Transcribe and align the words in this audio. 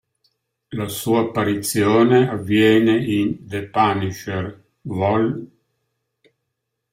La 0.71 0.87
sua 0.87 1.19
apparizione 1.19 2.27
avviene 2.27 2.97
in 3.05 3.37
"The 3.45 3.67
Punisher" 3.67 4.63
vol. 4.81 5.47